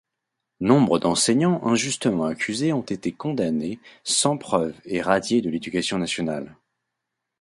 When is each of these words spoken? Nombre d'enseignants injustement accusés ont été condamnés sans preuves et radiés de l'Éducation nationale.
Nombre 0.61 0.97
d'enseignants 0.97 1.63
injustement 1.63 2.25
accusés 2.25 2.73
ont 2.73 2.81
été 2.81 3.11
condamnés 3.11 3.77
sans 4.03 4.35
preuves 4.35 4.73
et 4.85 4.99
radiés 4.99 5.43
de 5.43 5.49
l'Éducation 5.51 5.99
nationale. 5.99 6.57